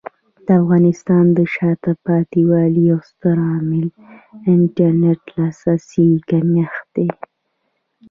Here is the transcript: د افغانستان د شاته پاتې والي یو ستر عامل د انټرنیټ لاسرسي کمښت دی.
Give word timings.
د 0.45 0.47
افغانستان 0.61 1.25
د 1.37 1.39
شاته 1.55 1.91
پاتې 2.05 2.41
والي 2.49 2.81
یو 2.91 2.99
ستر 3.09 3.35
عامل 3.49 3.85
د 4.43 4.45
انټرنیټ 4.55 5.21
لاسرسي 5.35 6.07
کمښت 6.29 6.85
دی. 6.95 7.09